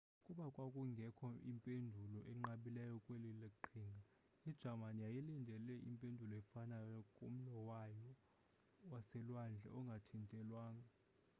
[0.25, 3.29] kuba kwakungekho impendulo inqabileyo kweli
[3.63, 4.03] qhinga
[4.49, 8.09] ijamani yayilindele impendulo efanayo kumlo wayo
[8.91, 10.89] waselwandle ongathintelwanga